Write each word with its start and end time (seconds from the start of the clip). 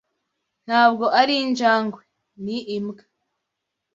Ntabwo 0.65 1.05
ari 1.19 1.33
injangwe. 1.43 2.01
Ni 2.43 2.57
imbwa. 2.77 3.03